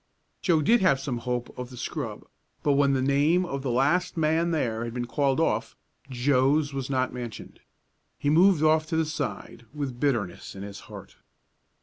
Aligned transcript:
Joe 0.41 0.63
did 0.63 0.81
have 0.81 0.99
some 0.99 1.19
hope 1.19 1.55
of 1.59 1.69
the 1.69 1.77
scrub, 1.77 2.25
but 2.63 2.71
when 2.73 2.93
the 2.93 3.03
name 3.03 3.45
of 3.45 3.61
the 3.61 3.69
last 3.69 4.17
man 4.17 4.49
there 4.49 4.83
had 4.83 4.95
been 4.95 5.05
called 5.05 5.39
off, 5.39 5.75
Joe's 6.09 6.73
was 6.73 6.89
not 6.89 7.13
mentioned. 7.13 7.59
He 8.17 8.31
moved 8.31 8.63
off 8.63 8.87
to 8.87 8.97
the 8.97 9.05
side, 9.05 9.67
with 9.75 9.99
bitterness 9.99 10.55
in 10.55 10.63
his 10.63 10.79
heart. 10.89 11.17